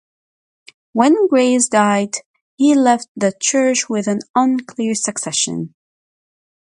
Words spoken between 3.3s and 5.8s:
church with an unclear succession.